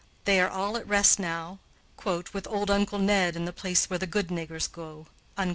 [0.25, 1.59] They are all at rest now
[2.03, 5.05] with "Old Uncle Ned in the place where the good niggers go."